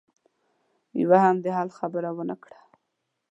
يوه 1.01 1.17
هم 1.23 1.35
د 1.41 1.45
حل 1.57 1.69
خبره 1.79 2.09
ونه 2.17 2.35
کړه. 2.43 2.59